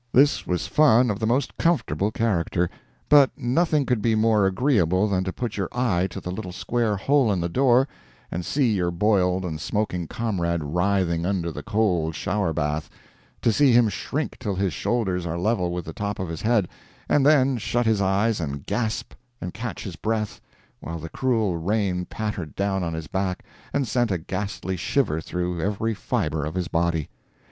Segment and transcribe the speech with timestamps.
[0.11, 2.71] This was fun of the most comfortable character;
[3.07, 6.97] but nothing could be more agreeable than to put your eye to the little square
[6.97, 7.87] hole in the door,
[8.31, 12.89] and see your boiled and smoking comrade writhing under the cold shower bath,
[13.43, 16.67] to see him shrink till his shoulders are level with the top of his head,
[17.07, 20.41] and then shut his eyes and gasp and catch his breath,
[20.79, 25.61] while the cruel rain pattered down on his back and sent a ghastly shiver through
[25.61, 27.07] every fibre of his body.